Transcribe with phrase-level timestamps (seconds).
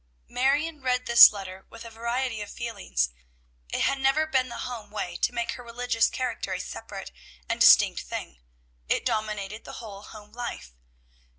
[0.27, 3.11] Marion read this letter with a variety of feelings.
[3.71, 7.11] It had never been the home way to make her religious character a separate
[7.47, 8.39] and distinct thing.
[8.89, 10.71] It dominated the whole home life.